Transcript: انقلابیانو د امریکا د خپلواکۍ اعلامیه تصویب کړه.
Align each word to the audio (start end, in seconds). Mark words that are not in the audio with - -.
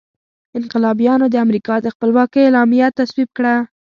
انقلابیانو 0.57 1.25
د 1.31 1.35
امریکا 1.45 1.75
د 1.81 1.87
خپلواکۍ 1.93 2.41
اعلامیه 2.45 2.87
تصویب 2.99 3.29
کړه. 3.37 3.55